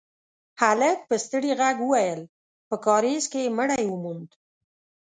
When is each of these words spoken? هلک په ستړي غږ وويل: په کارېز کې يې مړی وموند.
هلک 0.61 0.97
په 1.09 1.15
ستړي 1.25 1.51
غږ 1.61 1.75
وويل: 1.81 2.21
په 2.69 2.75
کارېز 2.85 3.23
کې 3.31 3.39
يې 3.45 3.53
مړی 3.57 3.83
وموند. 3.89 4.29